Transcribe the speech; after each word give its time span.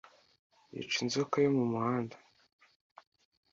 yica 0.73 0.97
inzoka 1.03 1.35
yo 1.43 1.49
mu 1.57 1.63
muhanda 1.71 2.15